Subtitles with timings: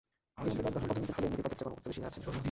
[0.45, 2.37] ইতিমধ্যে কয়েক দফা পদোন্নতির ফলে এমনিতেই পদের চেয়ে কর্মকর্তা বেশি হয়ে আছেন।